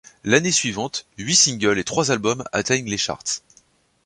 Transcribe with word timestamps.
L'année 0.23 0.51
suivante, 0.51 1.05
huit 1.19 1.35
singles 1.35 1.77
et 1.77 1.83
trois 1.83 2.09
albums 2.09 2.43
atteignent 2.53 2.89
les 2.89 2.97
charts. 2.97 3.41